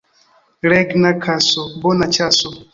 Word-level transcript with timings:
Regna 0.71 1.13
kaso— 1.27 1.63
bona 1.87 2.11
ĉaso. 2.19 2.57